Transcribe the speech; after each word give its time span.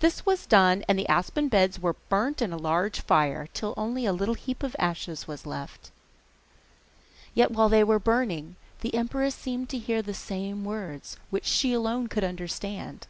This 0.00 0.24
was 0.24 0.46
done 0.46 0.82
and 0.88 0.98
the 0.98 1.06
aspen 1.08 1.48
beds 1.48 1.78
were 1.78 1.96
burnt 2.08 2.40
in 2.40 2.54
a 2.54 2.56
large 2.56 3.02
fire, 3.02 3.48
till 3.52 3.74
only 3.76 4.06
a 4.06 4.12
little 4.14 4.32
heap 4.34 4.62
of 4.62 4.74
ashes 4.78 5.28
was 5.28 5.44
left. 5.44 5.90
Yet 7.34 7.50
while 7.50 7.68
they 7.68 7.84
were 7.84 7.98
burning 7.98 8.56
the 8.80 8.94
empress 8.94 9.34
seemed 9.34 9.68
to 9.68 9.78
hear 9.78 10.00
the 10.00 10.14
same 10.14 10.64
words, 10.64 11.18
which 11.28 11.44
she 11.44 11.74
alone 11.74 12.06
could 12.06 12.24
understand. 12.24 13.08